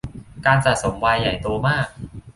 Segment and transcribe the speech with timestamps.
[0.45, 1.87] การสะสมไวน์ใหญ่โตมาก